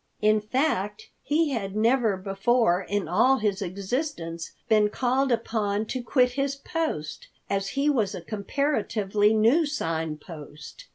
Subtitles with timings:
[0.19, 6.31] In fact, he had never before in all his existence been called upon to quit
[6.31, 10.87] his post, as he was a comparatively new Sign Post.